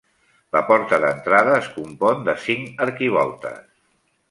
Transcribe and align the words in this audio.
La 0.55 0.61
porta 0.69 0.97
d'entrada 1.03 1.53
es 1.65 1.69
compon 1.77 2.25
de 2.31 2.37
cinc 2.47 2.83
arquivoltes. 2.89 3.65